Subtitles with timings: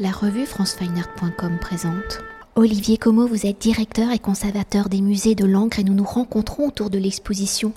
[0.00, 2.20] La revue francefineart.com présente.
[2.54, 6.68] Olivier Como, vous êtes directeur et conservateur des musées de Langres et nous nous rencontrons
[6.68, 7.72] autour de l'exposition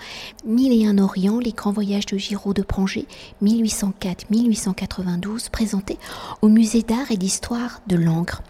[0.46, 3.08] Mille et un Orient, les grands voyages de Giraud de Prangé
[3.42, 5.98] 1804-1892 présentée
[6.44, 8.44] au musée d'art et d'histoire de Langres.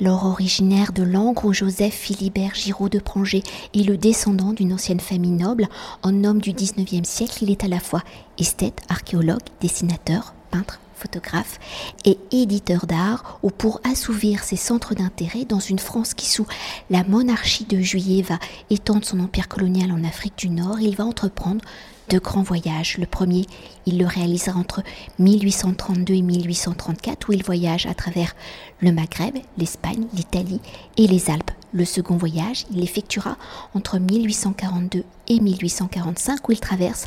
[0.00, 4.98] Alors originaire de Langres où Joseph Philibert Giraud de Prangé est le descendant d'une ancienne
[4.98, 5.68] famille noble,
[6.02, 8.02] en homme du 19e siècle, il est à la fois
[8.36, 11.58] esthète, archéologue, dessinateur, peintre, photographe
[12.04, 16.46] et éditeur d'art, ou pour assouvir ses centres d'intérêt dans une France qui, sous
[16.90, 18.38] la monarchie de Juillet, va
[18.70, 21.64] étendre son empire colonial en Afrique du Nord, il va entreprendre
[22.08, 22.98] de grands voyages.
[22.98, 23.46] Le premier,
[23.86, 24.82] il le réalisera entre
[25.18, 28.34] 1832 et 1834, où il voyage à travers
[28.80, 30.60] le Maghreb, l'Espagne, l'Italie
[30.96, 31.52] et les Alpes.
[31.72, 33.36] Le second voyage, il l'effectuera
[33.74, 37.06] entre 1842 et 1845, où il traverse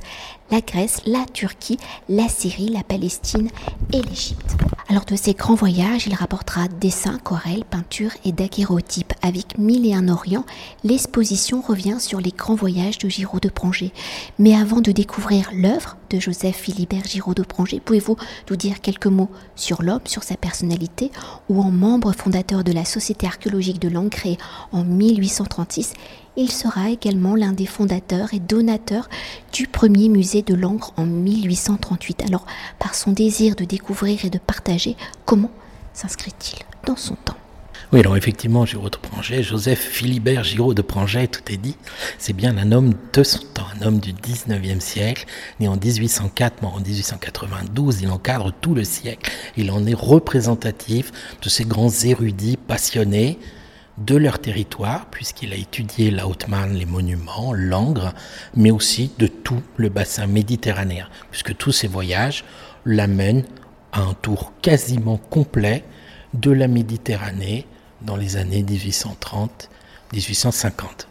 [0.49, 1.77] la Grèce, la Turquie,
[2.09, 3.49] la Syrie, la Palestine
[3.93, 4.55] et l'Égypte.
[4.87, 9.13] Alors de ces grands voyages, il rapportera dessins, aquarelles, peintures et daguerreotypes.
[9.21, 10.45] Avec Mille et un Orient,
[10.83, 13.91] l'exposition revient sur les grands voyages de Giraud de Prangé.
[14.39, 18.17] Mais avant de découvrir l'œuvre de Joseph Philibert Giraud de pouvez-vous
[18.49, 21.11] nous dire quelques mots sur l'homme, sur sa personnalité,
[21.49, 24.37] ou en membre fondateur de la Société archéologique de l'Ancré
[24.71, 25.93] en 1836
[26.37, 29.09] il sera également l'un des fondateurs et donateurs
[29.53, 32.23] du premier musée de l'encre en 1838.
[32.27, 32.45] Alors,
[32.77, 35.51] par son désir de découvrir et de partager, comment
[35.93, 37.37] s'inscrit-il dans son temps?
[37.91, 41.75] Oui, alors effectivement, Giraud de Pranget, Joseph Philibert Giraud de Pranget, tout est dit,
[42.17, 45.25] c'est bien un homme de son temps, un homme du 19e siècle,
[45.59, 51.11] né en 1804, mort en 1892, il encadre tout le siècle, il en est représentatif
[51.41, 53.37] de ces grands érudits passionnés,
[53.97, 58.13] de leur territoire, puisqu'il a étudié la Haute-Marne, les monuments, l'Angre,
[58.55, 62.43] mais aussi de tout le bassin méditerranéen, puisque tous ces voyages
[62.83, 63.45] l'amènent
[63.93, 65.85] à un tour quasiment complet
[66.33, 67.65] de la Méditerranée
[68.05, 71.07] dans les années 1830-1850.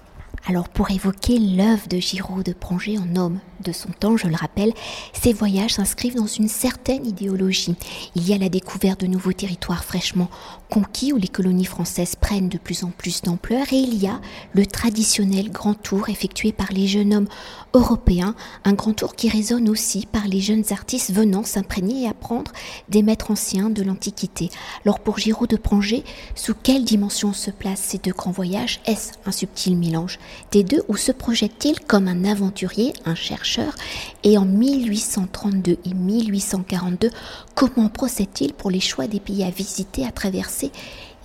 [0.47, 4.37] Alors pour évoquer l'œuvre de Giraud de Prangé en homme de son temps, je le
[4.37, 4.75] rappelle,
[5.15, 7.77] ces voyages s'inscrivent dans une certaine idéologie.
[8.15, 10.29] Il y a la découverte de nouveaux territoires fraîchement
[10.69, 14.21] conquis où les colonies françaises prennent de plus en plus d'ampleur et il y a
[14.53, 17.29] le traditionnel grand tour effectué par les jeunes hommes
[17.73, 18.35] européens,
[18.65, 22.53] un grand tour qui résonne aussi par les jeunes artistes venant s'imprégner et apprendre
[22.91, 24.51] des maîtres anciens de l'Antiquité.
[24.85, 28.81] Alors pour Giraud de Prangé, sous quelle dimension se placent ces deux grands voyages?
[28.85, 30.19] Est-ce un subtil mélange
[30.51, 33.75] des deux ou se projette-t-il comme un aventurier, un chercheur
[34.23, 37.11] Et en 1832 et 1842,
[37.55, 40.71] comment procède-t-il pour les choix des pays à visiter, à traverser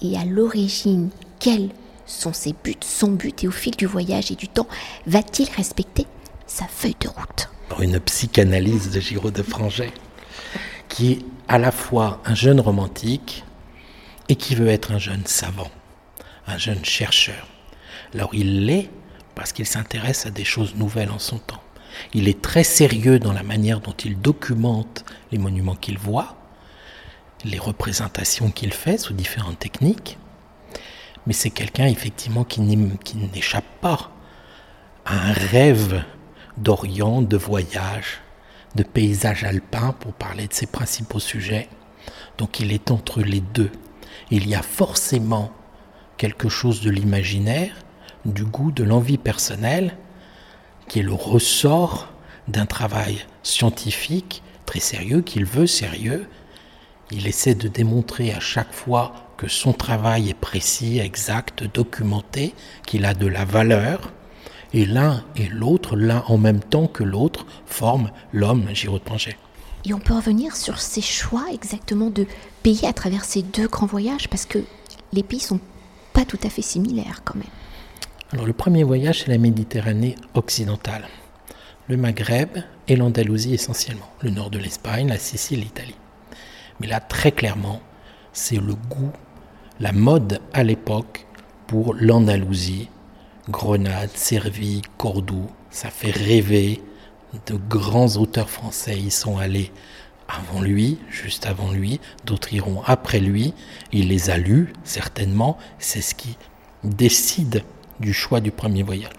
[0.02, 1.10] Et à l'origine,
[1.40, 1.70] quels
[2.06, 4.68] sont ses buts, son but Et au fil du voyage et du temps,
[5.06, 6.06] va-t-il respecter
[6.48, 7.50] sa feuille de route?
[7.80, 9.94] Une psychanalyse de Giraud de Franget,
[10.90, 13.44] qui est à la fois un jeune romantique
[14.28, 15.70] et qui veut être un jeune savant,
[16.48, 17.48] un jeune chercheur.
[18.14, 18.90] Alors il l'est
[19.40, 21.64] parce qu'il s'intéresse à des choses nouvelles en son temps.
[22.14, 26.36] Il est très sérieux dans la manière dont il documente les monuments qu'il voit,
[27.46, 30.18] les représentations qu'il fait sous différentes techniques,
[31.26, 34.12] mais c'est quelqu'un effectivement qui n'échappe pas
[35.06, 36.04] à un rêve
[36.58, 38.20] d'Orient, de voyage,
[38.76, 41.70] de paysage alpin, pour parler de ses principaux sujets.
[42.38, 43.72] Donc il est entre les deux.
[44.32, 45.54] Il y a forcément
[46.18, 47.74] quelque chose de l'imaginaire,
[48.26, 49.96] du goût, de l'envie personnelle,
[50.88, 52.12] qui est le ressort
[52.48, 56.28] d'un travail scientifique très sérieux, qu'il veut sérieux.
[57.12, 62.54] Il essaie de démontrer à chaque fois que son travail est précis, exact, documenté,
[62.86, 64.12] qu'il a de la valeur.
[64.74, 69.32] Et l'un et l'autre, l'un en même temps que l'autre, forment l'homme Giraud de
[69.86, 72.28] Et on peut revenir sur ces choix exactement de
[72.62, 74.60] pays à travers ces deux grands voyages, parce que
[75.14, 75.60] les pays sont
[76.14, 77.59] pas tout à fait similaires quand même.
[78.32, 81.08] Alors le premier voyage, c'est la Méditerranée occidentale,
[81.88, 85.96] le Maghreb et l'Andalousie essentiellement, le nord de l'Espagne, la Sicile, l'Italie.
[86.80, 87.82] Mais là, très clairement,
[88.32, 89.12] c'est le goût,
[89.80, 91.26] la mode à l'époque
[91.66, 92.90] pour l'Andalousie,
[93.50, 96.84] Grenade, Serville, Cordoue, ça fait rêver.
[97.48, 99.72] De grands auteurs français y sont allés
[100.28, 103.56] avant lui, juste avant lui, d'autres iront après lui.
[103.92, 105.58] Il les a lus, certainement.
[105.80, 106.38] C'est ce qui
[106.84, 107.64] décide
[108.00, 109.14] du choix du premier voyage.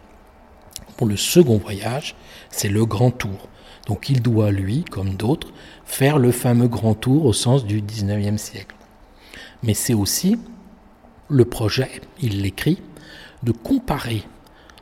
[0.97, 2.15] Pour le second voyage,
[2.51, 3.49] c'est le grand tour.
[3.87, 5.53] Donc il doit, lui, comme d'autres,
[5.85, 8.77] faire le fameux grand tour au sens du 19e siècle.
[9.63, 10.39] Mais c'est aussi
[11.29, 12.83] le projet, il l'écrit,
[13.43, 14.25] de comparer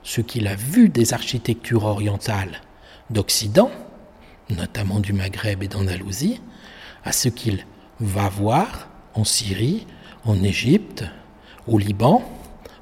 [0.03, 2.63] ce qu'il a vu des architectures orientales
[3.11, 3.71] d'Occident,
[4.51, 6.41] notamment du Maghreb et d'Andalousie,
[7.05, 7.65] à ce qu'il
[8.01, 9.87] va voir en Syrie,
[10.25, 11.05] en Égypte,
[11.67, 12.23] au Liban,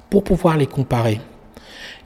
[0.09, 1.21] pour pouvoir les comparer.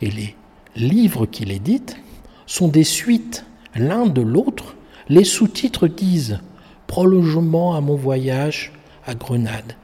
[0.01, 0.35] Et les
[0.75, 1.97] livres qu'il édite
[2.45, 3.45] sont des suites
[3.75, 4.75] l'un de l'autre.
[5.09, 6.39] Les sous-titres disent
[6.87, 8.73] Prolongement à mon voyage
[9.05, 9.75] à Grenade,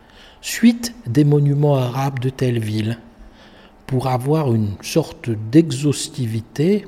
[0.41, 2.99] suite des monuments arabes de telle ville,
[3.85, 6.85] pour avoir une sorte d'exhaustivité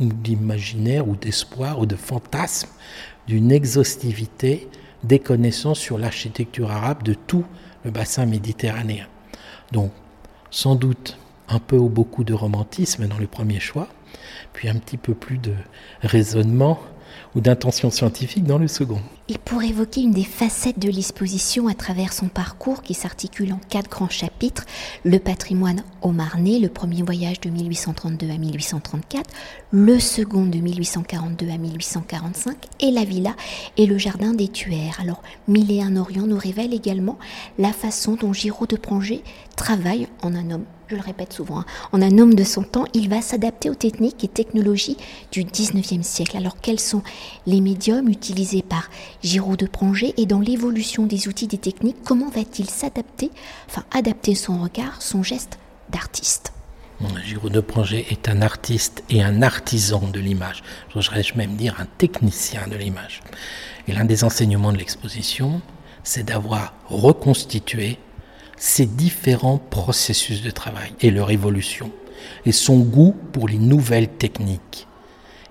[0.00, 2.68] ou d'imaginaire ou d'espoir ou de fantasme
[3.26, 4.68] d'une exhaustivité
[5.04, 7.44] des connaissances sur l'architecture arabe de tout
[7.84, 9.06] le bassin méditerranéen.
[9.72, 9.90] Donc,
[10.52, 11.16] sans doute
[11.48, 13.88] un peu ou beaucoup de romantisme dans le premier choix,
[14.52, 15.54] puis un petit peu plus de
[16.02, 16.78] raisonnement
[17.34, 19.00] ou d'intention scientifique dans le second.
[19.28, 23.60] Et pour évoquer une des facettes de l'exposition à travers son parcours qui s'articule en
[23.68, 24.64] quatre grands chapitres,
[25.04, 29.30] le patrimoine au Marnais, le premier voyage de 1832 à 1834,
[29.70, 33.34] le second de 1842 à 1845 et la villa
[33.76, 34.98] et le jardin des Tuères.
[35.00, 37.18] Alors, Mille et un Orient nous révèle également
[37.58, 39.22] la façon dont Giraud de Pranger
[39.56, 42.84] travaille en un homme je le répète souvent, hein, en un homme de son temps,
[42.94, 44.96] il va s'adapter aux techniques et technologies
[45.30, 46.36] du 19e siècle.
[46.36, 47.02] Alors quels sont
[47.46, 48.90] les médiums utilisés par
[49.22, 53.30] Giraud de Pranger et dans l'évolution des outils des techniques, comment va-t-il s'adapter,
[53.68, 55.58] enfin adapter son regard, son geste
[55.90, 56.52] d'artiste?
[57.24, 60.62] Giraud de Pranger est un artiste et un artisan de l'image.
[60.92, 63.22] J'oserais même dire un technicien de l'image.
[63.88, 65.60] Et l'un des enseignements de l'exposition,
[66.04, 67.98] c'est d'avoir reconstitué
[68.62, 71.90] ces différents processus de travail et leur évolution,
[72.46, 74.86] et son goût pour les nouvelles techniques.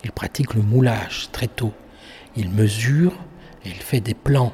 [0.05, 1.73] Il pratique le moulage très tôt.
[2.37, 3.11] Il mesure
[3.65, 4.53] et il fait des plans.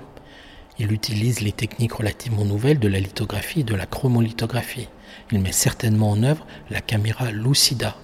[0.79, 4.89] Il utilise les techniques relativement nouvelles de la lithographie et de la chromolithographie.
[5.31, 7.95] Il met certainement en œuvre la caméra lucida.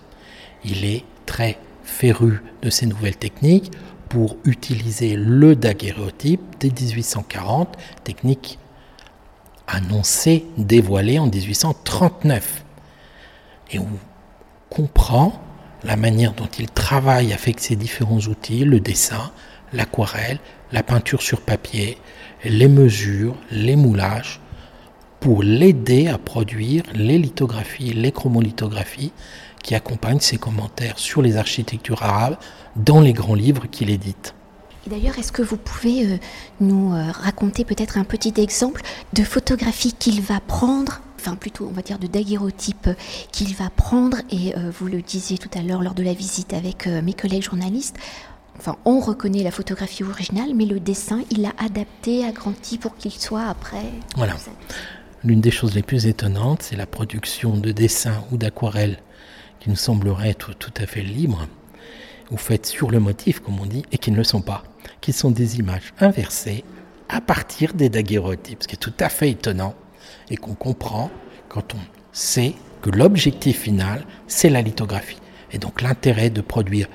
[0.63, 3.71] Il est très féru de ces nouvelles techniques
[4.07, 8.59] pour utiliser le daguerréotype dès 1840, technique
[9.68, 12.63] annoncé, dévoilé en 1839.
[13.71, 13.88] Et on
[14.69, 15.42] comprend
[15.83, 19.31] la manière dont il travaille avec ces différents outils, le dessin,
[19.74, 20.39] l'aquarelle,
[20.71, 21.98] la peinture sur papier,
[22.45, 24.39] les mesures, les moulages,
[25.19, 29.13] pour l'aider à produire les lithographies, les chromolithographies
[29.63, 32.38] qui accompagnent ses commentaires sur les architectures arabes
[32.75, 34.36] dans les grands livres qu'il édite.
[34.88, 36.18] D'ailleurs, est-ce que vous pouvez euh,
[36.59, 38.81] nous euh, raconter peut-être un petit exemple
[39.13, 42.89] de photographie qu'il va prendre enfin plutôt on va dire de daguerreotype
[43.31, 46.53] qu'il va prendre et euh, vous le disiez tout à l'heure lors de la visite
[46.53, 47.95] avec mes collègues journalistes
[48.57, 53.13] enfin on reconnaît la photographie originale mais le dessin il l'a adapté agrandi pour qu'il
[53.13, 53.86] soit après?
[54.18, 54.36] Voilà.
[55.24, 59.00] L'une des choses les plus étonnantes c'est la production de dessins ou d'aquarelles
[59.62, 61.47] qui nous semblerait être tout à fait libre
[62.33, 64.63] ou faites sur le motif comme on dit et qui ne le sont pas
[65.03, 66.63] qui sont des images inversées
[67.09, 69.75] à partir des daguerreotypes, ce qui est tout à fait étonnant
[70.30, 71.12] et qu'on comprend
[71.50, 71.80] quand on
[72.13, 75.19] sait que l'objectif final, c'est la lithographie.
[75.51, 76.88] Et donc l'intérêt de produire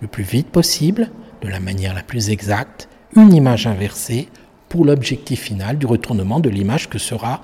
[0.00, 1.10] le plus vite possible,
[1.42, 4.28] de la manière la plus exacte, une image inversée
[4.68, 7.42] pour l'objectif final du retournement de l'image que sera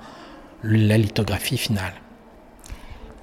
[0.63, 1.95] la lithographie finale.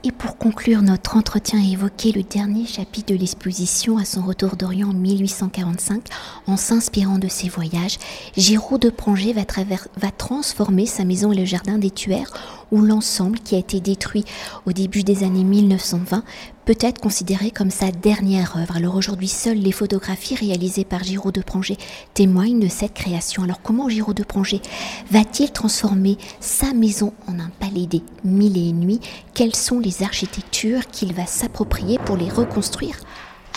[0.04, 4.56] Et pour conclure notre entretien et évoquer le dernier chapitre de l'exposition à son retour
[4.56, 6.08] d'Orient en 1845,
[6.48, 8.00] en s'inspirant de ses voyages,
[8.36, 12.34] Giraud de Pranger va, transformer sa maison et le jardin des Tuères,
[12.72, 14.26] où l'ensemble qui a été détruit
[14.66, 16.24] au début des années 1920
[16.66, 18.76] peut être considéré comme sa dernière œuvre.
[18.76, 21.78] Alors aujourd'hui, seules les photographies réalisées par Giraud de Pranger
[22.14, 23.44] témoignent de cette création.
[23.44, 24.62] Alors comment Giraud de Pranger
[25.10, 29.02] va-t-il transformer sa maison en un palais des mille et une nuits?
[29.34, 32.98] Quelles sont les architectures qu'il va s'approprier pour les reconstruire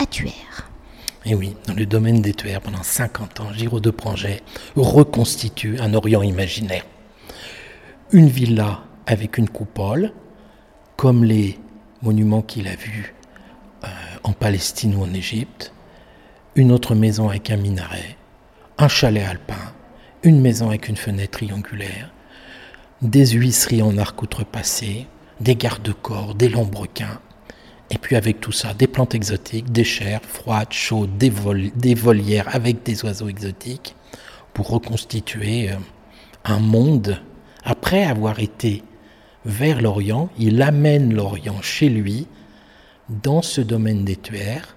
[0.01, 0.69] à Tuère?
[1.27, 4.41] Et eh oui, dans le domaine des Tuères, pendant 50 ans, Giraud de Pranger
[4.75, 6.85] reconstitue un Orient imaginaire.
[8.11, 10.13] Une villa avec une coupole,
[10.95, 11.57] comme les
[12.01, 13.13] monument qu'il a vu
[13.83, 13.87] euh,
[14.23, 15.73] en Palestine ou en Égypte,
[16.55, 18.17] une autre maison avec un minaret,
[18.77, 19.73] un chalet alpin,
[20.23, 22.11] une maison avec une fenêtre triangulaire,
[23.01, 25.07] des huisseries en arc outrepassé,
[25.39, 27.19] des garde-corps, des lambrequins,
[27.89, 31.29] et puis avec tout ça, des plantes exotiques, des chairs froides, chaudes, des,
[31.93, 33.95] volières avec des oiseaux exotiques,
[34.53, 35.75] pour reconstituer euh,
[36.45, 37.21] un monde.
[37.63, 38.83] Après avoir été
[39.45, 42.27] vers l'Orient, il amène l'Orient chez lui
[43.09, 44.75] dans ce domaine des tuaires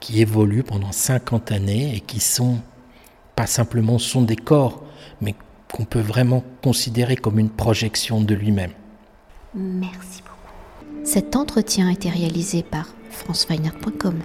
[0.00, 2.58] qui évolue pendant 50 années et qui sont
[3.36, 4.82] pas simplement son décor,
[5.20, 5.34] mais
[5.72, 8.72] qu'on peut vraiment considérer comme une projection de lui-même.
[9.54, 11.04] Merci beaucoup.
[11.04, 14.20] Cet entretien a été réalisé par franceweiner.com.